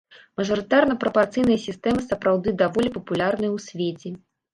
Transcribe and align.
Мажарытарна-прапарцыйная 0.39 1.57
сістэма 1.65 2.01
сапраўды 2.05 2.49
даволі 2.63 2.89
папулярная 2.97 3.49
ў 3.51 3.67
свеце. 3.67 4.15